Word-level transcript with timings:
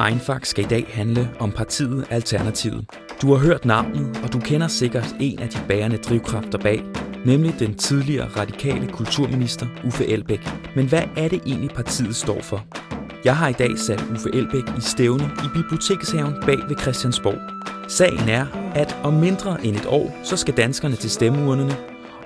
Einfak 0.00 0.44
skal 0.44 0.64
i 0.64 0.68
dag 0.68 0.86
handle 0.88 1.30
om 1.38 1.52
partiet 1.52 2.06
Alternativet. 2.10 2.84
Du 3.22 3.34
har 3.34 3.46
hørt 3.46 3.64
navnet, 3.64 4.20
og 4.24 4.32
du 4.32 4.40
kender 4.40 4.68
sikkert 4.68 5.16
en 5.20 5.38
af 5.38 5.48
de 5.48 5.58
bærende 5.68 5.96
drivkræfter 5.96 6.58
bag, 6.58 6.82
nemlig 7.24 7.54
den 7.58 7.74
tidligere 7.74 8.28
radikale 8.36 8.88
kulturminister 8.92 9.66
Uffe 9.84 10.06
Elbæk. 10.06 10.40
Men 10.74 10.88
hvad 10.88 11.02
er 11.16 11.28
det 11.28 11.42
egentlig 11.46 11.70
partiet 11.70 12.16
står 12.16 12.42
for? 12.42 12.64
Jeg 13.24 13.36
har 13.36 13.48
i 13.48 13.52
dag 13.52 13.78
sat 13.78 14.04
Uffe 14.12 14.30
Elbæk 14.34 14.68
i 14.78 14.80
stævne 14.80 15.24
i 15.24 15.48
bibliotekshaven 15.54 16.34
bag 16.46 16.58
ved 16.68 16.76
Christiansborg. 16.80 17.38
Sagen 17.90 18.28
er, 18.28 18.46
at 18.74 18.96
om 19.04 19.12
mindre 19.14 19.64
end 19.64 19.76
et 19.76 19.86
år, 19.86 20.16
så 20.24 20.36
skal 20.36 20.56
danskerne 20.56 20.96
til 20.96 21.10
stemmeurnerne, 21.10 21.76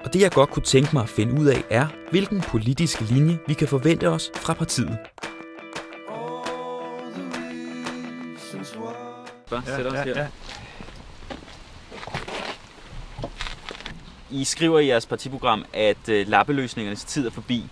og 0.05 0.13
det 0.13 0.21
jeg 0.21 0.31
godt 0.31 0.51
kunne 0.51 0.63
tænke 0.63 0.91
mig 0.93 1.03
at 1.03 1.09
finde 1.09 1.41
ud 1.41 1.47
af 1.47 1.65
er, 1.71 1.87
hvilken 2.11 2.41
politisk 2.41 3.01
linje 3.11 3.39
vi 3.47 3.55
kan 3.55 3.69
forvente 3.69 4.09
os 4.09 4.31
fra 4.35 4.55
partiet. 4.55 4.99
Bare 9.51 9.63
sæt 9.67 9.87
os 9.87 9.93
her. 9.93 10.27
I 14.31 14.45
skriver 14.45 14.79
i 14.79 14.87
jeres 14.87 15.07
partiprogram, 15.07 15.65
at 15.73 16.09
øh, 16.09 16.29
lappeløsningernes 16.29 17.05
tid 17.05 17.27
er 17.27 17.31
forbi. 17.31 17.65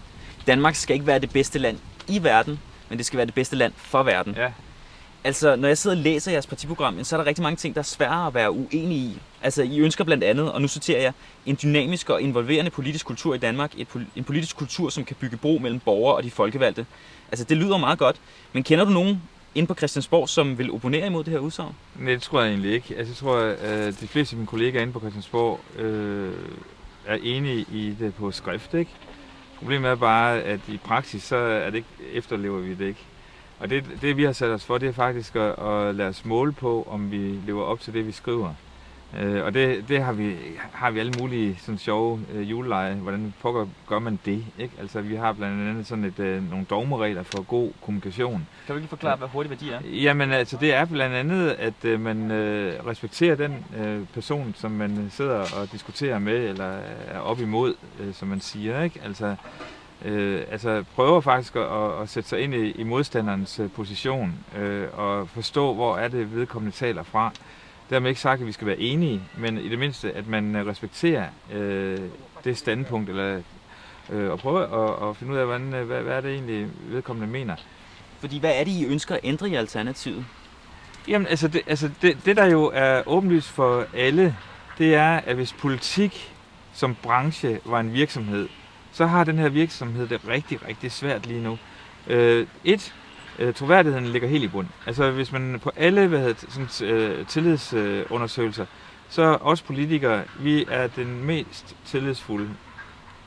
Danmark 0.46 0.74
skal 0.74 0.94
ikke 0.94 1.06
være 1.06 1.18
det 1.18 1.30
bedste 1.30 1.58
land 1.58 1.78
i 2.08 2.22
verden, 2.22 2.60
men 2.88 2.98
det 2.98 3.06
skal 3.06 3.16
være 3.16 3.26
det 3.26 3.34
bedste 3.34 3.56
land 3.56 3.72
for 3.76 4.02
verden. 4.02 4.34
Ja. 4.36 4.52
Altså, 5.24 5.56
når 5.56 5.68
jeg 5.68 5.78
sidder 5.78 5.96
og 5.96 6.02
læser 6.02 6.32
jeres 6.32 6.46
partiprogram, 6.46 7.04
så 7.04 7.16
er 7.16 7.20
der 7.20 7.26
rigtig 7.26 7.42
mange 7.42 7.56
ting, 7.56 7.74
der 7.74 7.78
er 7.78 7.84
svære 7.84 8.26
at 8.26 8.34
være 8.34 8.50
uenige 8.50 9.00
i. 9.00 9.18
Altså, 9.42 9.62
I 9.62 9.78
ønsker 9.78 10.04
blandt 10.04 10.24
andet, 10.24 10.52
og 10.52 10.62
nu 10.62 10.68
citerer 10.68 11.02
jeg, 11.02 11.12
en 11.46 11.58
dynamisk 11.62 12.10
og 12.10 12.22
involverende 12.22 12.70
politisk 12.70 13.06
kultur 13.06 13.34
i 13.34 13.38
Danmark. 13.38 13.72
Et, 13.76 13.88
pol- 13.96 14.06
en 14.16 14.24
politisk 14.24 14.56
kultur, 14.56 14.90
som 14.90 15.04
kan 15.04 15.16
bygge 15.20 15.36
bro 15.36 15.58
mellem 15.62 15.80
borgere 15.80 16.16
og 16.16 16.22
de 16.22 16.30
folkevalgte. 16.30 16.86
Altså, 17.30 17.44
det 17.44 17.56
lyder 17.56 17.76
meget 17.76 17.98
godt. 17.98 18.16
Men 18.52 18.62
kender 18.62 18.84
du 18.84 18.90
nogen 18.90 19.22
inde 19.54 19.66
på 19.66 19.74
Christiansborg, 19.74 20.28
som 20.28 20.58
vil 20.58 20.72
opponere 20.72 21.06
imod 21.06 21.24
det 21.24 21.32
her 21.32 21.40
udsagn? 21.40 21.74
Nej, 21.96 22.12
det 22.12 22.22
tror 22.22 22.40
jeg 22.40 22.50
egentlig 22.50 22.72
ikke. 22.72 22.96
Altså, 22.96 23.10
jeg 23.10 23.16
tror, 23.16 23.36
at 23.36 23.86
øh, 23.86 23.92
de 24.00 24.08
fleste 24.08 24.34
af 24.34 24.36
mine 24.36 24.46
kollegaer 24.46 24.82
inde 24.82 24.92
på 24.92 25.00
Christiansborg 25.00 25.60
øh, 25.78 26.34
er 27.06 27.18
enige 27.22 27.66
i 27.72 27.96
det 28.00 28.14
på 28.14 28.30
skrift, 28.30 28.74
ikke? 28.74 28.90
Problemet 29.58 29.90
er 29.90 29.94
bare, 29.94 30.40
at 30.42 30.60
i 30.68 30.76
praksis, 30.84 31.22
så 31.22 31.36
er 31.36 31.70
det 31.70 31.76
ikke, 31.76 31.88
efterlever 32.12 32.58
vi 32.58 32.74
det 32.74 32.86
ikke. 32.86 33.04
Og 33.58 33.70
det, 33.70 33.84
det 34.00 34.16
vi 34.16 34.24
har 34.24 34.32
sat 34.32 34.50
os 34.50 34.64
for, 34.64 34.78
det 34.78 34.88
er 34.88 34.92
faktisk 34.92 35.36
at, 35.36 35.58
at 35.58 35.94
lade 35.94 36.08
os 36.08 36.24
måle 36.24 36.52
på, 36.52 36.88
om 36.90 37.10
vi 37.10 37.40
lever 37.46 37.62
op 37.62 37.80
til 37.80 37.94
det, 37.94 38.06
vi 38.06 38.12
skriver. 38.12 38.54
Øh, 39.16 39.44
og 39.44 39.54
det, 39.54 39.88
det 39.88 40.02
har, 40.02 40.12
vi, 40.12 40.36
har 40.72 40.90
vi 40.90 41.00
alle 41.00 41.12
mulige 41.20 41.58
sådan 41.60 41.78
sjove 41.78 42.20
øh, 42.34 42.50
juleleje. 42.50 42.94
Hvordan 42.94 43.34
pokker 43.42 43.66
gør 43.86 43.98
man 43.98 44.18
det? 44.24 44.44
Ikke? 44.58 44.74
Altså, 44.80 45.00
vi 45.00 45.14
har 45.14 45.32
blandt 45.32 45.68
andet 45.68 45.86
sådan 45.86 46.04
et, 46.04 46.18
øh, 46.18 46.50
nogle 46.50 46.66
dogmeregler 46.70 47.22
for 47.22 47.42
god 47.42 47.72
kommunikation. 47.82 48.46
Kan 48.66 48.74
du 48.74 48.76
ikke 48.76 48.88
forklare, 48.88 49.16
hvad 49.16 49.28
hurtig 49.28 49.50
værdi 49.50 49.70
er? 49.70 49.80
Jamen 49.84 50.32
altså, 50.32 50.56
det 50.60 50.74
er 50.74 50.84
blandt 50.84 51.14
andet, 51.16 51.50
at 51.50 51.84
øh, 51.84 52.00
man 52.00 52.30
øh, 52.30 52.86
respekterer 52.86 53.34
den 53.34 53.64
øh, 53.78 54.06
person, 54.14 54.54
som 54.58 54.70
man 54.70 55.08
sidder 55.10 55.38
og 55.38 55.72
diskuterer 55.72 56.18
med, 56.18 56.48
eller 56.48 56.78
er 57.08 57.18
op 57.18 57.40
imod, 57.40 57.74
øh, 58.00 58.14
som 58.14 58.28
man 58.28 58.40
siger. 58.40 58.82
Ikke? 58.82 59.00
Altså, 59.04 59.34
øh, 60.04 60.42
altså 60.50 60.84
prøver 60.94 61.20
faktisk 61.20 61.56
at, 61.56 61.62
at, 61.62 62.02
at 62.02 62.08
sætte 62.08 62.28
sig 62.28 62.40
ind 62.40 62.54
i, 62.54 62.70
i 62.70 62.82
modstanderens 62.82 63.60
øh, 63.60 63.70
position, 63.70 64.34
øh, 64.58 64.86
og 64.92 65.28
forstå, 65.28 65.74
hvor 65.74 65.96
er 65.96 66.08
det 66.08 66.34
vedkommende 66.34 66.76
taler 66.76 67.02
fra. 67.02 67.32
Dermed 67.90 68.08
ikke 68.08 68.20
sagt, 68.20 68.40
at 68.40 68.46
vi 68.46 68.52
skal 68.52 68.66
være 68.66 68.78
enige, 68.78 69.22
men 69.38 69.58
i 69.58 69.68
det 69.68 69.78
mindste, 69.78 70.12
at 70.12 70.26
man 70.26 70.56
øh, 70.56 70.66
respekterer 70.66 71.26
øh, 71.52 71.98
det 72.44 72.58
standpunkt, 72.58 73.10
eller 73.10 73.42
øh, 74.10 74.30
og 74.30 74.38
prøve 74.38 74.62
at, 74.62 75.08
at 75.08 75.16
finde 75.16 75.32
ud 75.32 75.38
af, 75.38 75.46
hvordan, 75.46 75.74
øh, 75.74 75.86
hvad, 75.86 76.02
hvad 76.02 76.16
er 76.16 76.20
det 76.20 76.32
egentlig 76.32 76.68
vedkommende 76.88 77.32
mener. 77.32 77.56
Fordi 78.20 78.38
hvad 78.38 78.52
er 78.54 78.64
det, 78.64 78.70
I 78.70 78.86
ønsker 78.86 79.14
at 79.14 79.20
ændre 79.24 79.48
i 79.48 79.54
Alternativet? 79.54 80.24
Jamen, 81.08 81.26
altså, 81.26 81.48
det, 81.48 81.60
altså 81.66 81.90
det, 82.02 82.18
det, 82.24 82.36
der 82.36 82.44
jo 82.44 82.70
er 82.74 83.02
åbenlyst 83.06 83.48
for 83.48 83.86
alle, 83.94 84.36
det 84.78 84.94
er, 84.94 85.16
at 85.16 85.36
hvis 85.36 85.52
politik 85.52 86.34
som 86.72 86.96
branche 87.02 87.60
var 87.64 87.80
en 87.80 87.92
virksomhed, 87.92 88.48
så 88.92 89.06
har 89.06 89.24
den 89.24 89.38
her 89.38 89.48
virksomhed 89.48 90.08
det 90.08 90.20
rigtig, 90.28 90.66
rigtig 90.68 90.92
svært 90.92 91.26
lige 91.26 91.42
nu. 91.42 91.58
Øh, 92.06 92.46
et, 92.64 92.94
øh, 93.38 93.54
troværdigheden 93.54 94.06
ligger 94.06 94.28
helt 94.28 94.44
i 94.44 94.48
bund. 94.48 94.66
Altså, 94.86 95.10
hvis 95.10 95.32
man 95.32 95.60
på 95.62 95.70
alle 95.76 96.06
hvad 96.06 96.18
hedder, 96.20 96.68
sådan, 96.68 96.94
øh, 96.94 97.26
tillidsundersøgelser, 97.26 98.66
så 99.08 99.22
os 99.22 99.62
politikere, 99.62 100.22
vi 100.40 100.66
er 100.70 100.86
den 100.86 101.24
mest 101.24 101.76
tillidsfulde 101.84 102.50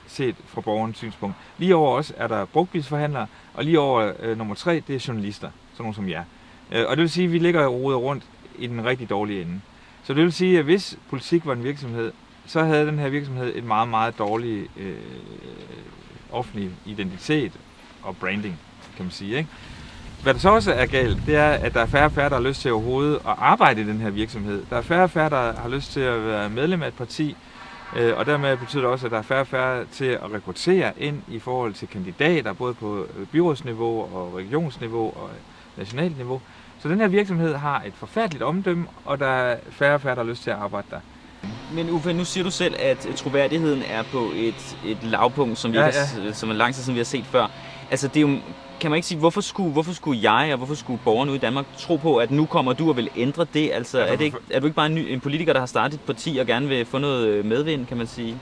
set 0.07 0.35
fra 0.45 0.61
borgerens 0.61 0.97
synspunkt. 0.97 1.35
Lige 1.57 1.75
over 1.75 1.97
os 1.97 2.13
er 2.17 2.27
der 2.27 2.45
brugtbilsforhandlere, 2.45 3.27
og 3.53 3.63
lige 3.63 3.79
over 3.79 4.13
øh, 4.19 4.37
nummer 4.37 4.55
tre, 4.55 4.83
det 4.87 4.95
er 4.95 5.05
journalister, 5.07 5.49
sådan 5.73 5.83
nogle 5.83 5.95
som 5.95 6.09
jer. 6.09 6.23
Øh, 6.71 6.85
og 6.87 6.97
det 6.97 7.01
vil 7.01 7.09
sige, 7.09 7.25
at 7.25 7.33
vi 7.33 7.39
ligger 7.39 7.65
og 7.65 8.03
rundt 8.03 8.23
i 8.59 8.67
den 8.67 8.85
rigtig 8.85 9.09
dårlige 9.09 9.41
ende. 9.41 9.61
Så 10.03 10.13
det 10.13 10.23
vil 10.23 10.33
sige, 10.33 10.59
at 10.59 10.65
hvis 10.65 10.99
politik 11.09 11.45
var 11.45 11.53
en 11.53 11.63
virksomhed, 11.63 12.11
så 12.45 12.63
havde 12.63 12.87
den 12.87 12.99
her 12.99 13.09
virksomhed 13.09 13.55
et 13.55 13.63
meget, 13.63 13.89
meget 13.89 14.19
dårlig 14.19 14.67
øh, 14.77 14.95
offentlig 16.31 16.71
identitet 16.85 17.51
og 18.03 18.17
branding, 18.17 18.59
kan 18.95 19.05
man 19.05 19.11
sige. 19.11 19.37
Ikke? 19.37 19.49
Hvad 20.23 20.33
der 20.33 20.39
så 20.39 20.49
også 20.49 20.73
er 20.73 20.85
galt, 20.85 21.17
det 21.25 21.35
er, 21.35 21.49
at 21.49 21.73
der 21.73 21.81
er 21.81 21.85
færre 21.85 22.05
og 22.05 22.11
færre, 22.11 22.29
der 22.29 22.35
har 22.35 22.43
lyst 22.43 22.61
til 22.61 22.71
overhovedet 22.71 23.15
at 23.15 23.35
arbejde 23.37 23.81
i 23.81 23.83
den 23.83 23.99
her 23.99 24.09
virksomhed. 24.09 24.63
Der 24.69 24.77
er 24.77 24.81
færre 24.81 25.03
og 25.03 25.09
færre, 25.09 25.29
der 25.29 25.53
har 25.61 25.69
lyst 25.69 25.91
til 25.91 25.99
at 25.99 26.25
være 26.25 26.49
medlem 26.49 26.83
af 26.83 26.87
et 26.87 26.93
parti, 26.93 27.35
øh, 27.95 28.17
og 28.17 28.25
dermed 28.25 28.57
betyder 28.57 28.81
det 28.81 28.91
også, 28.91 29.05
at 29.05 29.11
der 29.11 29.17
er 29.17 29.21
færre 29.21 29.39
og 29.39 29.47
færre 29.47 29.85
til 29.91 30.05
at 30.05 30.33
rekruttere 30.33 30.91
ind 30.97 31.21
i 31.27 31.39
forhold 31.39 31.73
til 31.73 31.87
kandidater, 31.87 32.53
både 32.53 32.73
på 32.73 33.05
byrådsniveau 33.31 34.15
og 34.15 34.33
regionsniveau 34.37 35.05
og 35.05 35.29
nationalt 35.77 36.17
niveau. 36.17 36.41
Så 36.79 36.89
den 36.89 36.99
her 36.99 37.07
virksomhed 37.07 37.55
har 37.55 37.83
et 37.85 37.93
forfærdeligt 37.95 38.43
omdømme, 38.43 38.85
og 39.05 39.19
der 39.19 39.27
er 39.27 39.57
færre 39.71 39.93
og 39.93 40.01
færre, 40.01 40.15
der 40.15 40.23
har 40.23 40.29
lyst 40.29 40.43
til 40.43 40.49
at 40.49 40.57
arbejde 40.57 40.87
der. 40.91 40.99
Men 41.73 41.89
Uffe, 41.89 42.13
nu 42.13 42.25
siger 42.25 42.43
du 42.43 42.51
selv, 42.51 42.75
at 42.79 43.07
troværdigheden 43.15 43.83
er 43.87 44.03
på 44.03 44.31
et, 44.35 44.77
et 44.85 45.03
lavpunkt, 45.03 45.57
som, 45.57 45.71
vi 45.71 45.77
Ja, 45.77 45.85
ikke 45.85 45.99
har, 45.99 46.31
som 46.33 46.49
er 46.49 46.53
lang 46.53 46.75
tid 46.75 46.83
siden 46.83 46.95
vi 46.95 46.99
har 46.99 47.05
set 47.05 47.25
før. 47.25 47.47
Altså, 47.91 48.07
det 48.07 48.17
er 48.17 48.21
jo, 48.21 48.37
kan 48.81 48.91
man 48.91 48.95
ikke 48.95 49.07
sige, 49.07 49.19
hvorfor 49.19 49.41
skulle, 49.41 49.71
hvorfor 49.71 49.93
skulle 49.93 50.31
jeg 50.33 50.51
og 50.51 50.57
hvorfor 50.57 50.75
skulle 50.75 50.99
borgerne 51.03 51.31
ude 51.31 51.37
i 51.37 51.41
Danmark 51.41 51.65
tro 51.77 51.95
på, 51.95 52.17
at 52.17 52.31
nu 52.31 52.45
kommer 52.45 52.73
du 52.73 52.89
og 52.89 52.97
vil 52.97 53.09
ændre 53.15 53.45
det? 53.53 53.71
Altså, 53.73 53.99
Ja, 53.99 54.05
er, 54.05 54.15
det 54.15 54.25
ikke, 54.25 54.37
er 54.49 54.59
du 54.59 54.65
ikke 54.65 54.75
bare 54.75 54.85
en, 54.85 54.95
ny, 54.95 54.99
en 54.99 55.19
politiker, 55.19 55.53
der 55.53 55.59
har 55.59 55.67
startet 55.67 55.95
et 55.95 56.01
parti 56.01 56.37
og 56.37 56.45
gerne 56.47 56.67
vil 56.67 56.85
få 56.85 56.97
noget 56.97 57.27
øh, 57.27 57.45
medvind, 57.45 57.85
kan 57.85 57.97
man 57.97 58.07
sige? 58.07 58.37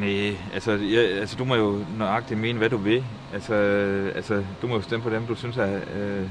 Nej, 0.00 0.36
altså, 0.54 0.72
jeg, 0.72 1.20
altså 1.20 1.36
du 1.36 1.44
må 1.44 1.54
jo 1.54 1.84
nøjagtigt 1.98 2.40
mene, 2.40 2.58
hvad 2.58 2.70
du 2.70 2.76
vil. 2.76 3.04
Altså, 3.34 3.54
altså 4.14 4.44
du 4.62 4.66
må 4.66 4.74
jo 4.74 4.82
stemme 4.82 5.02
på 5.02 5.10
dem, 5.10 5.26
du 5.26 5.34
synes, 5.34 5.58
at 5.58 5.70
øh, 5.96 6.28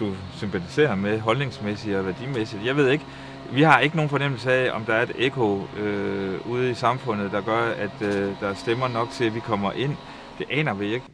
du 0.00 0.12
sympatiserer 0.36 0.94
med 0.94 1.20
holdningsmæssigt 1.20 1.96
og 1.96 2.06
værdimæssigt. 2.06 2.66
Jeg 2.66 2.76
ved 2.76 2.90
ikke, 2.90 3.04
vi 3.52 3.62
har 3.62 3.78
ikke 3.78 3.96
nogen 3.96 4.10
fornemmelse 4.10 4.52
af, 4.52 4.76
om 4.76 4.84
der 4.84 4.94
er 4.94 5.02
et 5.02 5.12
ekko 5.18 5.66
øh, 5.78 6.46
ude 6.50 6.70
i 6.70 6.74
samfundet, 6.74 7.32
der 7.32 7.40
gør, 7.40 7.62
at 7.78 8.02
øh, 8.02 8.30
der 8.40 8.54
stemmer 8.54 8.88
nok 8.88 9.10
til, 9.10 9.24
at 9.24 9.34
vi 9.34 9.40
kommer 9.40 9.72
ind. 9.72 9.96
Det 10.38 10.46
aner 10.50 10.74
vi 10.74 10.94
ikke. 10.94 11.13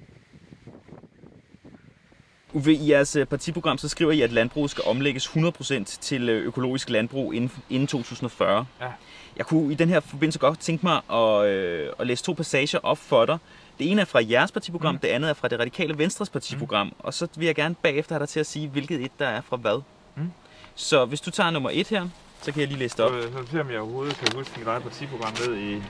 Uffe, 2.52 2.72
i 2.72 2.90
jeres 2.90 3.16
øh, 3.16 3.26
partiprogram, 3.26 3.78
så 3.78 3.88
skriver 3.88 4.12
I, 4.12 4.20
at 4.20 4.32
landbruget 4.32 4.70
skal 4.70 4.84
omlægges 4.86 5.26
100% 5.26 5.84
til 5.84 6.28
øh, 6.28 6.44
økologisk 6.44 6.90
landbrug 6.90 7.34
inden, 7.34 7.52
inden 7.70 7.86
2040. 7.86 8.66
Ja. 8.80 8.86
Jeg 9.36 9.46
kunne 9.46 9.72
i 9.72 9.74
den 9.74 9.88
her 9.88 10.00
forbindelse 10.00 10.38
godt 10.38 10.58
tænke 10.58 10.86
mig 10.86 11.00
at, 11.12 11.46
øh, 11.46 11.88
at 11.98 12.06
læse 12.06 12.24
to 12.24 12.32
passager 12.32 12.78
op 12.82 12.98
for 12.98 13.26
dig. 13.26 13.38
Det 13.78 13.90
ene 13.90 14.00
er 14.00 14.04
fra 14.04 14.20
jeres 14.30 14.52
partiprogram, 14.52 14.94
mm. 14.94 14.98
det 14.98 15.08
andet 15.08 15.30
er 15.30 15.34
fra 15.34 15.48
det 15.48 15.60
radikale 15.60 15.98
Venstres 15.98 16.28
partiprogram. 16.28 16.86
Mm. 16.86 16.92
Og 16.98 17.14
så 17.14 17.28
vil 17.36 17.46
jeg 17.46 17.54
gerne 17.54 17.74
bagefter 17.74 18.14
have 18.14 18.20
dig 18.20 18.28
til 18.28 18.40
at 18.40 18.46
sige, 18.46 18.68
hvilket 18.68 19.04
et 19.04 19.10
der 19.18 19.26
er 19.26 19.40
fra 19.40 19.56
hvad. 19.56 19.82
Mm. 20.16 20.32
Så 20.74 21.04
hvis 21.04 21.20
du 21.20 21.30
tager 21.30 21.50
nummer 21.50 21.70
et 21.72 21.88
her, 21.88 22.08
så 22.42 22.52
kan 22.52 22.60
jeg 22.60 22.68
lige 22.68 22.78
læse 22.78 22.96
det 22.96 23.04
op. 23.04 23.12
Så, 23.12 23.22
så 23.46 23.50
ser 23.52 23.60
om 23.60 23.70
jeg 23.70 23.80
overhovedet 23.80 24.16
kan 24.16 24.28
huske 24.36 24.58
mit 24.58 24.68
eget 24.68 24.82
partiprogram 24.82 25.32
ned 25.46 25.56
i... 25.56 25.82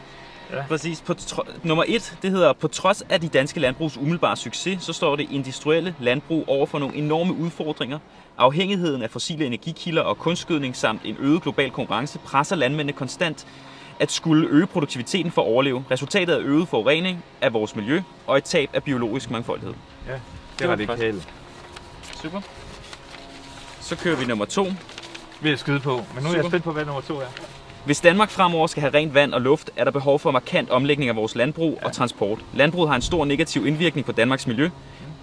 Ja. 0.52 0.62
Præcis. 0.68 1.00
På 1.00 1.14
tro- 1.14 1.42
nummer 1.62 1.84
et, 1.88 2.16
det 2.22 2.30
hedder, 2.30 2.52
på 2.52 2.68
trods 2.68 3.02
af 3.08 3.20
de 3.20 3.28
danske 3.28 3.60
landbrugs 3.60 3.96
umiddelbare 3.98 4.36
succes, 4.36 4.82
så 4.82 4.92
står 4.92 5.16
det 5.16 5.26
industrielle 5.30 5.94
landbrug 6.00 6.44
over 6.48 6.66
for 6.66 6.78
nogle 6.78 6.96
enorme 6.96 7.34
udfordringer. 7.34 7.98
Afhængigheden 8.38 9.02
af 9.02 9.10
fossile 9.10 9.46
energikilder 9.46 10.02
og 10.02 10.18
kunstgødning 10.18 10.76
samt 10.76 11.00
en 11.04 11.16
øget 11.20 11.42
global 11.42 11.70
konkurrence 11.70 12.18
presser 12.18 12.56
landmændene 12.56 12.92
konstant 12.92 13.46
at 14.00 14.10
skulle 14.12 14.48
øge 14.48 14.66
produktiviteten 14.66 15.32
for 15.32 15.42
at 15.42 15.46
overleve. 15.46 15.84
Resultatet 15.90 16.34
er 16.34 16.40
øget 16.44 16.68
forurening 16.68 17.24
af 17.40 17.52
vores 17.52 17.76
miljø 17.76 18.02
og 18.26 18.36
et 18.38 18.44
tab 18.44 18.70
af 18.72 18.82
biologisk 18.82 19.30
mangfoldighed. 19.30 19.74
Ja, 20.06 20.12
det 20.12 20.20
Det 20.58 20.64
er 20.64 20.68
var 20.68 20.72
radikalt. 20.76 21.28
Super. 22.22 22.40
Så 23.80 23.96
kører 23.96 24.16
vi 24.16 24.24
nummer 24.26 24.44
to. 24.44 24.66
Vil 25.40 25.50
jeg 25.50 25.58
skyde 25.58 25.80
på. 25.80 25.90
Men 26.14 26.22
nu 26.24 26.28
er 26.28 26.34
jeg 26.34 26.38
Super. 26.42 26.48
spændt 26.48 26.64
på, 26.64 26.72
hvad 26.72 26.84
nummer 26.84 27.00
to 27.00 27.16
er. 27.20 27.26
Hvis 27.84 28.00
Danmark 28.00 28.30
fremover 28.30 28.66
skal 28.66 28.80
have 28.80 28.94
rent 28.94 29.14
vand 29.14 29.34
og 29.34 29.40
luft, 29.40 29.70
er 29.76 29.84
der 29.84 29.90
behov 29.90 30.18
for 30.18 30.30
markant 30.30 30.70
omlægning 30.70 31.10
af 31.10 31.16
vores 31.16 31.34
landbrug 31.34 31.78
og 31.82 31.92
transport. 31.92 32.38
Landbruget 32.54 32.88
har 32.88 32.96
en 32.96 33.02
stor 33.02 33.24
negativ 33.24 33.66
indvirkning 33.66 34.06
på 34.06 34.12
Danmarks 34.12 34.46
miljø. 34.46 34.70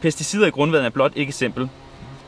Pesticider 0.01 0.47
i 0.47 0.49
grundvandet 0.49 0.85
er 0.85 0.89
blot 0.89 1.11
ikke 1.15 1.29
eksempel. 1.29 1.69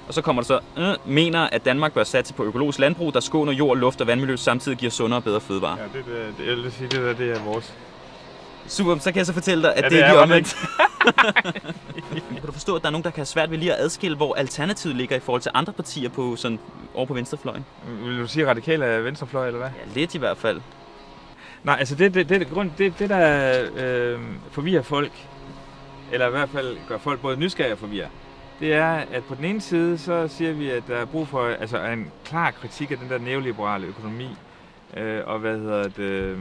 Og 0.08 0.14
så 0.14 0.22
kommer 0.22 0.42
der 0.42 0.48
så, 0.48 0.60
øh, 0.78 1.14
mener, 1.14 1.40
at 1.40 1.66
Danmark 1.66 1.94
bør 1.94 2.04
satse 2.04 2.34
på 2.34 2.44
økologisk 2.44 2.80
landbrug, 2.80 3.14
der 3.14 3.20
skåner 3.20 3.52
jord, 3.54 3.78
luft 3.78 4.02
og 4.02 4.08
vandmiljø, 4.08 4.36
samtidig 4.36 4.78
giver 4.78 4.92
sundere 4.92 5.20
og 5.20 5.24
bedre 5.24 5.42
fødevarer. 5.42 5.78
Ja, 5.78 5.84
det, 5.84 6.06
det, 6.06 6.34
det, 6.38 6.48
jeg 6.48 6.56
vil 6.56 6.72
sige, 6.72 6.88
det 6.88 7.00
der, 7.00 7.14
det 7.14 7.38
er 7.38 7.44
vores. 7.44 7.74
Super, 8.70 8.98
så 8.98 9.12
kan 9.12 9.18
jeg 9.18 9.26
så 9.26 9.34
fortælle 9.34 9.64
dig, 9.64 9.76
at 9.76 9.84
Ja, 9.84 9.90
det, 9.90 9.92
det 9.92 10.04
er 10.04 10.10
lige 10.10 10.20
omvendt. 10.20 10.56
kan 12.38 12.46
du 12.46 12.52
forstå, 12.52 12.76
at 12.76 12.82
der 12.82 12.88
er 12.88 12.92
nogen, 12.92 13.04
der 13.04 13.10
kan 13.10 13.20
have 13.20 13.26
svært 13.26 13.52
ved 13.52 13.58
lige 13.58 13.74
at 13.74 13.80
adskille, 13.80 14.18
hvor 14.18 14.36
Alternativet 14.36 14.96
ligger 14.96 15.16
i 15.16 15.20
forhold 15.20 15.42
til 15.42 15.52
andre 15.54 15.74
partier 15.74 16.10
på 16.10 16.36
sådan 16.36 16.60
over 16.94 17.06
på 17.06 17.14
venstrefløjen? 17.14 17.66
Vil 18.04 18.20
du 18.20 18.28
sige 18.28 18.48
radikale 18.48 18.86
er 18.86 19.00
venstrefløj, 19.00 19.48
eller 19.48 19.60
hvad? 19.60 19.70
Ja, 19.70 20.00
lidt 20.00 20.16
i 20.16 20.18
hvert 20.18 20.38
fald. 20.38 20.62
Nej, 21.64 21.76
altså 21.80 21.96
det, 21.96 22.14
det, 22.14 22.30
det, 22.30 22.50
grund, 22.50 22.72
det, 22.78 23.00
det 23.00 23.10
der 23.10 23.66
øh, 23.76 24.20
forvirrer 24.52 24.82
folk, 24.82 25.12
eller 26.12 26.28
i 26.28 26.32
hvert 26.32 26.50
fald 26.50 26.78
gør 26.88 26.98
folk 26.98 27.20
både 27.22 27.38
nysgerrige 27.38 27.74
og 27.74 27.80
forvirrer, 27.80 28.08
det 28.60 28.74
er, 28.74 28.94
at 28.94 29.24
på 29.24 29.36
den 29.36 29.46
ene 29.46 29.62
side, 29.62 29.98
så 29.98 30.28
siger 30.28 30.54
vi, 30.54 30.70
at 30.70 30.84
der 30.88 30.96
er 30.96 31.06
brug 31.06 31.28
for 31.28 31.48
altså 31.48 31.84
en 31.84 32.12
klar 32.26 32.52
kritik 32.52 32.92
af 32.92 32.98
den 32.98 33.10
der 33.10 33.18
neoliberale 33.18 33.88
økonomi, 33.88 34.30
øh, 34.98 35.22
og 35.26 35.40
hvad 35.40 35.58
hedder 35.58 35.84
det, 35.84 36.38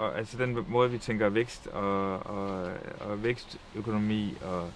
og, 0.00 0.18
altså 0.18 0.38
den 0.38 0.58
måde, 0.68 0.90
vi 0.90 0.98
tænker 0.98 1.28
vækst 1.28 1.66
og, 1.66 2.26
og, 2.26 2.68
og 3.00 3.24
vækstøkonomi 3.24 4.34
og, 4.42 4.70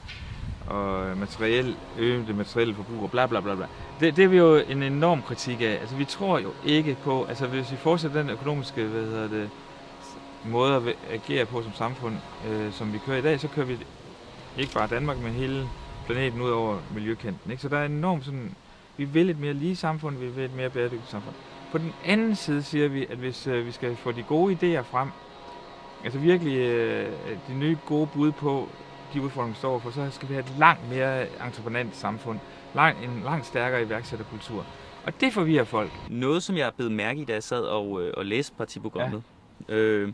og 0.67 1.19
materiel, 1.19 1.77
øge 1.99 2.27
det 2.27 2.35
materielle 2.37 2.75
forbrug 2.75 3.03
og 3.03 3.11
bla 3.11 3.27
bla 3.27 3.41
bla 3.41 3.55
bla. 3.55 3.67
Det, 4.01 4.17
det 4.17 4.25
er 4.25 4.29
vi 4.29 4.37
jo 4.37 4.57
en 4.57 4.83
enorm 4.83 5.23
kritik 5.23 5.61
af. 5.61 5.79
Altså 5.81 5.97
vi 5.97 6.05
tror 6.05 6.39
jo 6.39 6.53
ikke 6.67 6.97
på, 7.05 7.25
altså 7.25 7.47
hvis 7.47 7.73
vi 7.73 7.77
fortsætter 7.77 8.23
den 8.23 8.31
økonomiske, 8.31 8.85
hvad 8.85 9.03
hedder 9.03 9.29
det, 9.29 9.51
måde 10.45 10.77
at 10.77 10.83
agere 11.11 11.47
på 11.47 11.63
som 11.63 11.73
samfund, 11.73 12.15
øh, 12.49 12.73
som 12.73 12.93
vi 12.93 12.99
kører 12.99 13.19
i 13.19 13.23
dag, 13.23 13.41
så 13.41 13.49
kører 13.49 13.67
vi 13.67 13.79
ikke 14.59 14.73
bare 14.75 14.87
Danmark, 14.87 15.19
men 15.19 15.33
hele 15.33 15.69
planeten 16.07 16.41
ud 16.41 16.51
over 16.51 16.79
miljøkanten. 16.95 17.51
Ikke? 17.51 17.63
Så 17.63 17.69
der 17.69 17.79
er 17.79 17.87
enormt 17.87 18.25
sådan, 18.25 18.55
vi 18.97 19.05
vil 19.05 19.31
et 19.31 19.39
mere 19.39 19.55
lige 19.55 19.77
samfund, 19.77 20.19
vi 20.19 20.27
vil 20.27 20.45
et 20.45 20.53
mere 20.53 20.71
bæredygtigt 20.71 21.11
samfund. 21.11 21.35
På 21.75 21.79
den 21.79 21.93
anden 22.05 22.37
side 22.37 22.63
siger 22.63 22.89
vi, 22.89 23.07
at 23.11 23.19
hvis 23.19 23.47
øh, 23.47 23.67
vi 23.67 23.73
skal 23.73 23.97
få 23.97 24.13
de 24.13 24.23
gode 24.23 24.53
idéer 24.55 24.83
frem, 24.83 25.09
altså 26.05 26.19
virkelig 26.19 26.57
øh, 26.59 27.13
de 27.49 27.55
nye 27.55 27.79
gode 27.87 28.07
bud 28.15 28.33
på 28.33 28.69
de 29.15 29.23
udfordringer, 29.23 29.55
vi 29.55 29.59
står 29.59 29.79
for, 29.79 29.91
så 29.91 30.11
skal 30.11 30.29
vi 30.29 30.35
have 30.35 30.45
et 30.45 30.53
langt 30.59 30.91
mere 30.91 31.27
entreprenant 31.47 31.97
samfund, 31.97 32.39
lang, 32.75 33.05
en 33.05 33.23
langt 33.25 33.47
stærkere 33.47 33.83
iværksætterkultur. 33.83 34.67
Og 35.07 35.21
det 35.21 35.33
forvirrer 35.33 35.65
folk. 35.65 35.91
Noget, 36.11 36.43
som 36.43 36.57
jeg 36.57 36.73
blev 36.77 36.91
mærke 36.91 37.21
i, 37.21 37.25
da 37.25 37.33
jeg 37.33 37.43
sad 37.43 37.63
og, 37.63 38.03
øh, 38.03 38.15
og 38.17 38.27
læste 38.27 38.55
partiprogrammet, 38.59 39.23
ja. 39.69 39.75
øh, 39.75 40.13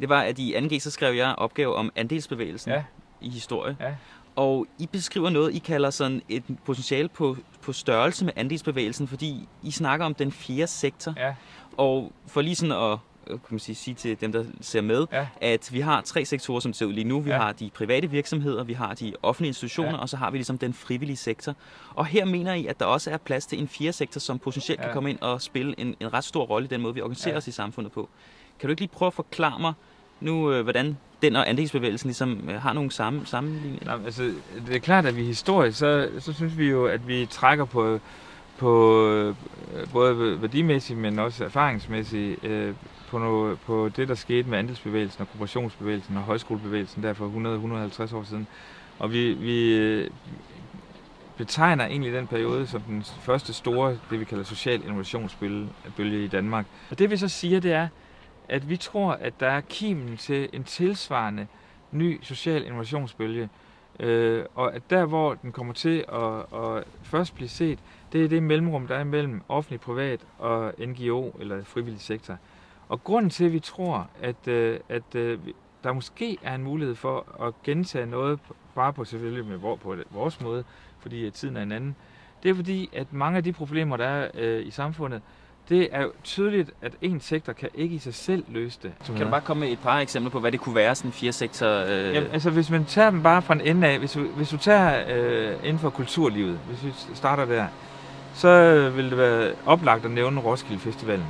det 0.00 0.08
var, 0.08 0.20
at 0.20 0.38
i 0.38 0.56
2G, 0.56 0.78
så 0.78 0.90
skrev 0.90 1.14
jeg 1.14 1.34
opgave 1.38 1.74
om 1.74 1.92
andelsbevægelsen 1.96 2.72
Ja. 2.72 2.84
i 3.20 3.28
historie. 3.28 3.76
Ja. 3.80 3.94
Og 4.36 4.66
I 4.78 4.86
beskriver 4.86 5.30
noget, 5.30 5.54
I 5.54 5.58
kalder 5.58 5.90
sådan 5.90 6.22
et 6.28 6.42
potentiale 6.64 7.08
på, 7.08 7.36
på 7.68 7.72
størrelse 7.72 8.24
med 8.24 8.32
andelsbevægelsen, 8.36 9.08
fordi 9.08 9.48
I 9.62 9.70
snakker 9.70 10.06
om 10.06 10.14
den 10.14 10.32
fjerde 10.32 10.66
sektor. 10.66 11.14
Ja. 11.16 11.34
Og 11.76 12.12
for 12.26 12.40
lige 12.40 12.54
sådan 12.56 12.72
at 12.72 12.98
øh, 13.26 13.30
kan 13.30 13.38
man 13.50 13.58
sige, 13.58 13.76
sige 13.76 13.94
til 13.94 14.20
dem, 14.20 14.32
der 14.32 14.44
ser 14.60 14.80
med, 14.80 15.06
Ja. 15.12 15.26
at 15.40 15.68
vi 15.72 15.80
har 15.80 16.00
tre 16.00 16.24
sektorer, 16.24 16.60
som 16.60 16.72
ser 16.72 16.86
ud 16.86 16.92
lige 16.92 17.04
nu. 17.04 17.20
Vi 17.20 17.30
Ja. 17.30 17.36
har 17.38 17.52
de 17.52 17.70
private 17.74 18.10
virksomheder, 18.10 18.64
vi 18.64 18.72
har 18.72 18.94
de 18.94 19.12
offentlige 19.22 19.48
institutioner, 19.48 19.90
Ja. 19.90 19.96
og 19.96 20.08
så 20.08 20.16
har 20.16 20.30
vi 20.30 20.36
ligesom 20.38 20.58
den 20.58 20.72
frivillige 20.74 21.16
sektor. 21.16 21.54
Og 21.94 22.06
her 22.06 22.24
mener 22.24 22.54
I, 22.54 22.66
at 22.66 22.80
der 22.80 22.86
også 22.86 23.10
er 23.10 23.16
plads 23.16 23.46
til 23.46 23.58
en 23.60 23.68
fjerde 23.68 23.92
sektor, 23.92 24.18
som 24.18 24.38
potentielt 24.38 24.80
ja. 24.80 24.84
kan 24.84 24.92
komme 24.94 25.10
ind 25.10 25.18
og 25.20 25.42
spille 25.42 25.74
en, 25.80 25.94
en 26.00 26.12
ret 26.12 26.24
stor 26.24 26.44
rolle 26.44 26.64
i 26.66 26.68
den 26.68 26.80
måde, 26.80 26.94
vi 26.94 27.00
organiserer 27.00 27.30
ja. 27.30 27.34
Ja. 27.34 27.38
os 27.38 27.48
i 27.48 27.52
samfundet 27.52 27.92
på. 27.92 28.08
Kan 28.60 28.66
du 28.68 28.70
ikke 28.70 28.80
lige 28.80 28.90
prøve 28.92 29.06
at 29.06 29.14
forklare 29.14 29.58
mig 29.60 29.72
nu, 30.20 30.52
øh, 30.52 30.62
hvordan 30.62 30.98
den 31.22 31.36
og 31.36 31.48
andelsbevægelsen 31.48 32.08
ligesom 32.08 32.50
øh, 32.50 32.62
har 32.62 32.72
nogle 32.72 32.90
samme, 32.90 33.26
sammenligninger? 33.26 33.84
Nej, 33.84 34.04
altså, 34.04 34.32
det 34.66 34.76
er 34.76 34.80
klart, 34.80 35.06
at 35.06 35.16
vi 35.16 35.24
historisk, 35.24 35.78
så, 35.78 36.08
så 36.18 36.32
synes 36.32 36.58
vi 36.58 36.70
jo, 36.70 36.86
at 36.86 37.08
vi 37.08 37.26
trækker 37.30 37.64
på, 37.64 38.00
på 38.58 39.04
øh, 39.08 39.34
både 39.92 40.42
værdimæssigt, 40.42 40.98
men 40.98 41.18
også 41.18 41.44
erfaringsmæssigt 41.44 42.44
øh, 42.44 42.74
på, 43.08 43.18
noget, 43.18 43.58
på 43.60 43.90
det, 43.96 44.08
der 44.08 44.14
skete 44.14 44.48
med 44.48 44.58
andelsbevægelsen 44.58 45.20
og 45.22 45.28
kooperationsbevægelsen 45.28 46.16
og 46.16 46.22
højskolebevægelsen 46.22 47.02
der 47.02 47.12
for 47.12 47.26
100-150 48.08 48.16
år 48.16 48.22
siden. 48.22 48.46
Og 48.98 49.12
vi, 49.12 49.32
vi 49.32 49.74
øh, 49.74 50.10
betegner 51.36 51.86
egentlig 51.86 52.12
den 52.12 52.26
periode 52.26 52.66
som 52.66 52.80
den 52.80 53.04
første 53.20 53.52
store, 53.52 53.98
det 54.10 54.20
vi 54.20 54.24
kalder 54.24 54.44
social 54.44 54.82
innovationsbølge 54.84 56.24
i 56.24 56.28
Danmark. 56.28 56.66
Og 56.90 56.98
det 56.98 57.10
vi 57.10 57.16
så 57.16 57.28
siger, 57.28 57.60
det 57.60 57.72
er, 57.72 57.88
at 58.48 58.68
vi 58.68 58.76
tror, 58.76 59.12
at 59.12 59.40
der 59.40 59.48
er 59.48 59.60
kimen 59.60 60.16
til 60.16 60.48
en 60.52 60.64
tilsvarende 60.64 61.46
ny 61.92 62.22
social 62.22 62.64
innovationsbølge, 62.66 63.48
øh, 64.00 64.44
og 64.54 64.74
at 64.74 64.82
der, 64.90 65.04
hvor 65.04 65.34
den 65.34 65.52
kommer 65.52 65.74
til 65.74 66.04
at, 66.12 66.60
at 66.60 66.84
først 67.02 67.34
blive 67.34 67.48
set, 67.48 67.78
det 68.12 68.24
er 68.24 68.28
det 68.28 68.42
mellemrum, 68.42 68.86
der 68.86 68.94
er 68.94 69.04
mellem 69.04 69.42
offentlig, 69.48 69.80
privat 69.80 70.20
og 70.38 70.74
NGO 70.78 71.30
eller 71.40 71.64
frivillig 71.64 72.00
sektor. 72.00 72.38
Og 72.88 73.04
grunden 73.04 73.30
til, 73.30 73.44
at 73.44 73.52
vi 73.52 73.60
tror, 73.60 74.10
at, 74.22 74.48
øh, 74.48 74.80
at 74.88 75.14
øh, 75.14 75.38
der 75.84 75.92
måske 75.92 76.38
er 76.42 76.54
en 76.54 76.62
mulighed 76.62 76.94
for 76.94 77.42
at 77.46 77.62
gentage 77.62 78.06
noget, 78.06 78.38
bare 78.74 78.92
på 78.92 79.04
selvfølgelig 79.04 79.44
med 79.44 79.56
vor, 79.56 79.76
på 79.76 79.96
vores 80.10 80.40
måde, 80.40 80.64
fordi 80.98 81.30
tiden 81.30 81.56
er 81.56 81.62
en 81.62 81.72
anden, 81.72 81.96
det 82.42 82.50
er 82.50 82.54
fordi, 82.54 82.90
at 82.92 83.12
mange 83.12 83.36
af 83.36 83.44
de 83.44 83.52
problemer, 83.52 83.96
der 83.96 84.04
er 84.04 84.30
øh, 84.34 84.66
i 84.66 84.70
samfundet, 84.70 85.22
det 85.68 85.88
er 85.92 86.02
jo 86.02 86.12
tydeligt, 86.24 86.70
at 86.82 86.92
en 87.02 87.20
sektor 87.20 87.52
kan 87.52 87.68
ikke 87.74 87.94
i 87.94 87.98
sig 87.98 88.14
selv 88.14 88.44
løse 88.48 88.78
det. 88.82 88.92
Kan 89.06 89.24
du 89.24 89.30
bare 89.30 89.40
komme 89.40 89.60
med 89.60 89.72
et 89.72 89.78
par 89.78 89.98
eksempler 89.98 90.30
på, 90.30 90.40
hvad 90.40 90.52
det 90.52 90.60
kunne 90.60 90.74
være, 90.74 90.94
sådan 90.94 91.08
en 91.08 91.12
fjerde 91.12 91.32
sektor? 91.32 91.66
Øh... 91.66 92.14
Jamen, 92.14 92.30
altså 92.32 92.50
hvis 92.50 92.70
man 92.70 92.84
tager 92.84 93.10
dem 93.10 93.22
bare 93.22 93.42
fra 93.42 93.54
en 93.54 93.60
ende 93.60 93.88
af, 93.88 93.98
hvis 93.98 94.12
du, 94.12 94.20
hvis 94.20 94.48
du 94.48 94.56
tager 94.56 95.04
øh, 95.08 95.54
inden 95.64 95.78
for 95.78 95.90
kulturlivet, 95.90 96.58
hvis 96.68 96.84
vi 96.84 96.92
starter 97.14 97.44
der, 97.44 97.66
så 98.34 98.92
vil 98.96 99.10
det 99.10 99.18
være 99.18 99.52
oplagt 99.66 100.04
at 100.04 100.10
nævne 100.10 100.40
Roskilde 100.40 100.80
Festivalen, 100.80 101.26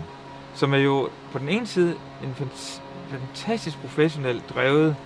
som 0.55 0.75
er 0.75 0.79
jo 0.79 1.09
på 1.33 1.39
den 1.39 1.49
ene 1.49 1.67
side 1.67 1.95
en 2.25 2.35
fant- 2.41 2.81
fantastisk 3.11 3.81
professionelt 3.81 4.49
drevet 4.55 4.97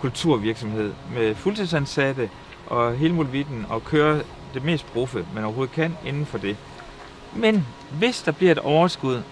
kulturvirksomhed 0.00 0.92
med 1.14 1.34
fuldtidsansatte 1.34 2.30
og 2.66 2.94
hele 2.94 3.14
muligheden 3.14 3.66
og 3.68 3.84
kører 3.84 4.22
det 4.54 4.64
mest 4.64 4.86
proffe, 4.86 5.26
man 5.34 5.44
overhovedet 5.44 5.74
kan 5.74 5.96
inden 6.06 6.26
for 6.26 6.38
det. 6.38 6.56
Men 7.36 7.66
hvis 7.98 8.22
der 8.22 8.32
bliver 8.32 8.52
et 8.52 8.58
overskud 8.58 9.22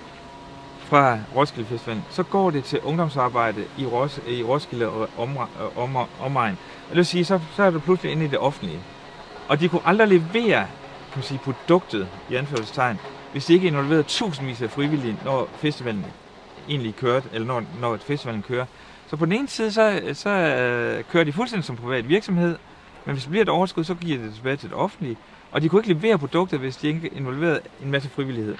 fra 0.79 1.19
Roskilde 1.37 1.69
Festivalen, 1.69 2.05
så 2.11 2.23
går 2.23 2.51
det 2.51 2.65
til 2.65 2.81
ungdomsarbejde 2.81 3.65
i, 3.79 3.87
Ros, 3.87 4.21
i 4.29 4.43
Roskilde 4.43 4.89
og 4.89 5.09
om, 5.19 5.31
øh, 5.31 5.79
om, 5.79 5.97
omegn. 6.21 6.59
Og 6.85 6.91
det 6.91 6.97
vil 6.97 7.06
sige, 7.06 7.25
så, 7.25 7.41
så 7.56 7.62
er 7.62 7.71
du 7.71 7.79
pludselig 7.79 8.12
inde 8.12 8.25
i 8.25 8.29
det 8.29 8.39
offentlige. 8.39 8.79
Og 9.49 9.61
de 9.61 9.69
kunne 9.69 9.83
aldrig 9.85 10.09
levere 10.09 10.67
kan 11.15 11.21
man 11.21 11.25
sige, 11.25 11.41
produktet, 11.45 12.09
i 12.31 12.35
anførselstegn, 12.35 12.99
hvis 13.33 13.45
de 13.45 13.53
ikke 13.53 13.69
involverede 13.69 14.03
tusindvis 14.03 14.62
af 14.62 14.71
frivillige, 14.71 15.17
når 15.25 15.49
festivalen 15.56 16.06
egentlig 16.69 16.97
kørte, 16.97 17.29
eller 17.33 17.47
når, 17.47 17.62
når 17.81 17.97
festivalen 17.97 18.43
kører. 18.43 18.67
Så 19.06 19.17
på 19.17 19.25
den 19.25 19.33
ene 19.33 19.49
side, 19.49 19.73
så, 19.73 20.01
så 20.12 20.31
øh, 20.31 21.05
kører 21.05 21.25
de 21.25 21.33
fuldstændig 21.33 21.65
som 21.65 21.77
privat 21.77 22.09
virksomhed, 22.09 22.56
men 23.06 23.12
hvis 23.15 23.23
det 23.23 23.31
bliver 23.31 23.43
et 23.43 23.49
overskud, 23.49 23.84
så 23.84 23.94
giver 23.94 24.19
det 24.19 24.34
tilbage 24.34 24.56
til 24.56 24.69
det 24.69 24.77
offentlige. 24.79 25.17
Og 25.53 25.63
de 25.63 25.69
kunne 25.69 25.81
ikke 25.84 25.93
levere 26.03 26.19
produkter, 26.19 26.58
hvis 26.58 26.77
de 26.77 26.89
ikke 26.89 27.08
involverede 27.17 27.61
en 27.84 27.91
masse 27.91 28.08
frivillighed. 28.08 28.56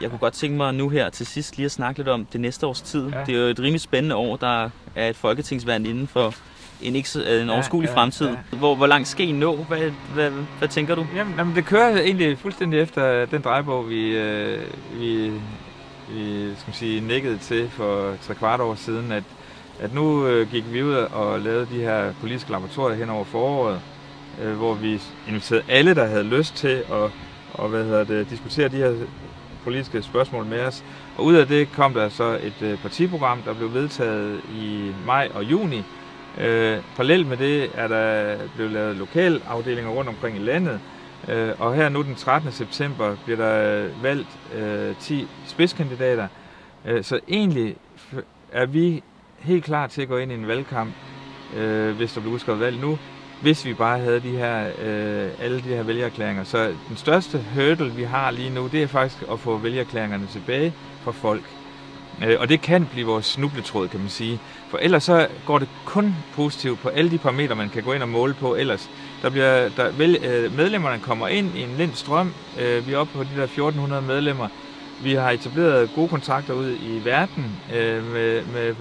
Jeg 0.00 0.10
kunne 0.10 0.18
godt 0.18 0.34
tænke 0.34 0.56
mig 0.56 0.74
nu 0.74 0.88
her 0.88 1.10
til 1.10 1.26
sidst 1.26 1.56
lige 1.56 1.64
at 1.64 1.72
snakke 1.72 1.98
lidt 1.98 2.08
om 2.08 2.24
det 2.24 2.40
næste 2.40 2.66
års 2.66 2.80
tid. 2.82 3.08
Ja. 3.08 3.18
Ja. 3.18 3.24
Det 3.24 3.34
er 3.34 3.38
jo 3.40 3.46
et 3.46 3.58
rimelig 3.60 3.80
spændende 3.80 4.16
år. 4.16 4.36
Der 4.36 4.70
er 4.94 5.08
et 5.08 5.16
folketingsvalg 5.16 5.86
inden 5.86 6.06
for 6.06 6.34
en, 6.82 6.96
ikke, 6.96 7.08
så- 7.08 7.22
en 7.24 7.46
Ja, 7.48 7.52
overskuelig 7.54 7.88
ja, 7.88 7.94
fremtid. 7.94 8.28
ja. 8.28 8.56
Hvor, 8.58 8.74
hvor 8.74 8.86
langt 8.86 9.08
skal 9.08 9.28
I 9.28 9.32
nå? 9.32 9.56
Hvad, 9.56 9.90
hvad, 10.14 10.30
hvad 10.58 10.68
tænker 10.68 10.94
du? 10.94 11.06
Jamen, 11.16 11.34
jamen, 11.38 11.54
det 11.56 11.64
kører 11.64 12.00
egentlig 12.00 12.38
fuldstændig 12.38 12.80
efter 12.80 13.26
den 13.26 13.42
drejebog, 13.42 13.88
vi, 13.88 14.16
øh, 14.16 14.62
vi, 14.94 15.28
vi 16.10 16.50
skal 16.54 16.64
man 16.66 16.74
sige, 16.74 17.00
nikkede 17.00 17.38
til 17.38 17.68
for 17.70 18.14
tre 18.22 18.34
kvart 18.34 18.60
år 18.60 18.74
siden, 18.74 19.12
at, 19.12 19.22
at 19.80 19.94
nu 19.94 20.26
øh, 20.26 20.50
gik 20.50 20.72
vi 20.72 20.82
ud 20.82 20.94
og 20.94 21.40
lavede 21.40 21.66
de 21.72 21.80
her 21.80 22.12
politiske 22.20 22.50
laboratorier 22.50 22.96
hen 22.96 23.10
over 23.10 23.24
foråret, 23.24 23.80
øh, 24.42 24.56
hvor 24.56 24.74
vi 24.74 25.02
inviterede 25.28 25.64
alle, 25.68 25.94
der 25.94 26.06
havde 26.06 26.24
lyst 26.24 26.56
til 26.56 26.82
at 26.92 27.10
og, 27.54 27.68
hvad 27.68 27.84
hedder 27.84 28.04
det, 28.04 28.30
diskutere 28.30 28.68
de 28.68 28.76
her 28.76 28.94
politiske 29.64 30.02
spørgsmål 30.02 30.46
med 30.46 30.60
os. 30.60 30.84
Og 31.16 31.24
ud 31.24 31.34
af 31.34 31.46
det 31.46 31.72
kom 31.72 31.94
der 31.94 32.08
så 32.08 32.38
et 32.42 32.62
øh, 32.62 32.78
partiprogram, 32.78 33.42
der 33.42 33.54
blev 33.54 33.74
vedtaget 33.74 34.40
i 34.54 34.92
maj 35.06 35.30
og 35.34 35.44
juni. 35.44 35.82
Øh, 36.38 36.78
parallelt 36.96 37.26
med 37.26 37.36
det 37.36 37.70
er 37.74 37.88
der 37.88 38.36
blevet 38.54 38.72
lavet 38.72 38.96
lokalafdelinger 38.96 39.90
rundt 39.90 40.08
omkring 40.08 40.36
i 40.36 40.40
landet. 40.40 40.80
Øh, 41.28 41.52
og 41.58 41.74
her 41.74 41.88
nu 41.88 42.02
den 42.02 42.14
13. 42.14 42.52
september 42.52 43.16
bliver 43.24 43.36
der 43.36 43.84
valgt 44.02 44.38
øh, 44.54 44.96
10 44.96 45.26
spidskandidater. 45.46 46.28
Øh, 46.86 47.04
så 47.04 47.20
egentlig 47.28 47.76
er 48.52 48.66
vi 48.66 49.02
helt 49.40 49.64
klar 49.64 49.86
til 49.86 50.02
at 50.02 50.08
gå 50.08 50.16
ind 50.16 50.32
i 50.32 50.34
en 50.34 50.48
valgkamp, 50.48 50.92
øh, 51.56 51.96
hvis 51.96 52.12
der 52.12 52.20
blev 52.20 52.32
udskrevet 52.32 52.60
valg 52.60 52.80
nu, 52.80 52.98
hvis 53.42 53.64
vi 53.64 53.74
bare 53.74 53.98
havde 53.98 54.20
de 54.20 54.30
her, 54.30 54.66
øh, 54.66 55.28
alle 55.40 55.56
de 55.56 55.68
her 55.68 55.82
vælgererklæringer. 55.82 56.44
Så 56.44 56.74
den 56.88 56.96
største 56.96 57.44
hurdle, 57.54 57.92
vi 57.92 58.02
har 58.02 58.30
lige 58.30 58.50
nu, 58.50 58.66
det 58.66 58.82
er 58.82 58.86
faktisk 58.86 59.22
at 59.32 59.40
få 59.40 59.56
vælgererklæringerne 59.56 60.26
tilbage 60.26 60.74
fra 61.04 61.10
folk. 61.10 61.42
Øh, 62.24 62.36
og 62.40 62.48
det 62.48 62.60
kan 62.60 62.86
blive 62.92 63.06
vores 63.06 63.26
snubletråd, 63.26 63.88
kan 63.88 64.00
man 64.00 64.08
sige. 64.08 64.40
For 64.68 64.78
ellers 64.78 65.04
så 65.04 65.28
går 65.46 65.58
det 65.58 65.68
kun 65.84 66.14
positivt 66.34 66.80
på 66.80 66.88
alle 66.88 67.10
de 67.10 67.18
parametre, 67.18 67.54
man 67.56 67.68
kan 67.68 67.82
gå 67.82 67.92
ind 67.92 68.02
og 68.02 68.08
måle 68.08 68.34
på 68.34 68.54
ellers. 68.54 68.90
Der 69.22 69.30
bliver, 69.30 69.68
der, 69.68 69.90
vel, 69.92 70.18
øh, 70.24 70.56
medlemmerne 70.56 71.00
kommer 71.00 71.28
ind 71.28 71.56
i 71.56 71.62
en 71.62 71.74
lind 71.78 71.94
strøm. 71.94 72.34
Øh, 72.60 72.86
vi 72.86 72.92
er 72.92 72.98
oppe 72.98 73.12
på 73.12 73.24
de 73.24 73.36
der 73.36 73.44
1400 73.44 74.02
medlemmer. 74.02 74.48
Vi 75.02 75.14
har 75.14 75.30
etableret 75.30 75.90
gode 75.94 76.08
kontakter 76.08 76.54
ud 76.54 76.76
i 76.82 77.00
verden 77.04 77.60
øh, 77.74 78.12
med, 78.12 78.42
med 78.44 78.74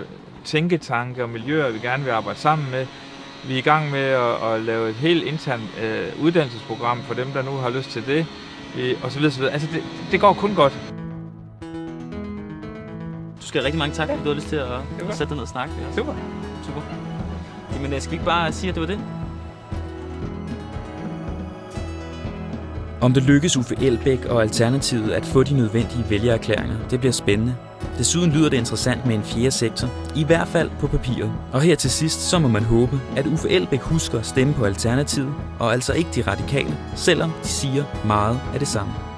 tænketanke 0.50 1.24
og 1.24 1.29
miljøer, 1.29 1.72
vi 1.72 1.79
gerne 1.79 2.03
vil 2.03 2.12
arbejde 2.12 2.39
sammen 2.39 2.72
med. 2.72 2.86
Vi 3.48 3.53
er 3.53 3.58
i 3.58 3.62
gang 3.62 3.91
med 3.91 4.00
at, 4.00 4.53
at 4.53 4.62
lave 4.62 4.89
et 4.89 4.96
helt 4.96 5.24
internt 5.24 5.63
øh, 5.84 6.24
uddannelsesprogram 6.24 7.01
for 7.01 7.13
dem, 7.13 7.27
der 7.27 7.41
nu 7.41 7.51
har 7.51 7.70
lyst 7.70 7.89
til 7.89 8.06
det, 8.06 8.25
øh, 8.77 8.96
og 9.03 9.12
så 9.12 9.18
videre, 9.18 9.32
så 9.32 9.39
videre. 9.39 9.53
Altså, 9.53 9.68
det, 9.74 9.84
det 10.12 10.20
går 10.20 10.34
kun 10.34 10.56
godt. 10.56 10.74
Du 13.41 13.46
skal 13.46 13.62
have 13.62 13.65
rigtig 13.65 13.79
mange 13.79 13.96
tak, 13.96 14.08
fordi 14.08 14.24
du 14.24 14.27
har 14.29 14.36
lyst 14.36 14.48
til 14.48 14.56
at, 14.56 14.72
at 15.10 15.15
sætte 15.15 15.25
dig 15.25 15.36
ned 15.36 15.41
og 15.41 15.48
snakke. 15.48 15.74
Super. 15.96 16.13
Super. 16.65 16.82
Jamen, 17.74 17.94
øh, 17.94 18.01
skal 18.01 18.13
ikke 18.13 18.25
bare 18.25 18.51
sige, 18.51 18.70
at 18.70 18.75
det 18.75 18.82
var 18.82 18.88
det? 18.88 19.00
Om 23.01 23.13
det 23.13 23.24
lykkes 23.24 23.58
Uffe 23.58 23.75
Elbæk 23.82 24.25
og 24.25 24.41
Alternativet 24.41 25.12
at 25.12 25.25
få 25.25 25.44
de 25.44 25.53
nødvendige 25.58 26.06
vælgererklæringer, 26.10 26.75
det 26.89 27.00
bliver 27.00 27.13
spændende. 27.13 27.56
Desuden 28.00 28.32
lyder 28.32 28.50
det 28.50 28.58
interessant 28.58 29.06
med 29.06 29.15
en 29.15 29.24
fjerde 29.24 29.51
sektor, 29.51 29.89
i 30.15 30.24
hvert 30.24 30.48
fald 30.48 30.70
på 30.79 30.88
papiret. 30.88 31.32
Og 31.51 31.62
her 31.62 31.75
til 31.75 31.89
sidst, 31.89 32.22
så 32.22 32.39
må 32.39 32.48
man 32.48 32.63
håbe, 32.63 33.00
at 33.18 33.25
Uffe 33.25 33.50
Elbæk 33.50 33.82
husker 33.82 34.20
at 34.20 34.25
stemme 34.25 34.53
på 34.53 34.65
Alternativet, 34.65 35.34
og 35.60 35.74
altså 35.74 35.94
ikke 35.94 36.10
de 36.15 36.22
radikale, 36.22 36.77
selvom 36.96 37.32
de 37.44 37.48
siger 37.48 37.84
meget 38.06 38.39
af 38.53 38.60
det 38.60 38.68
samme. 38.68 39.09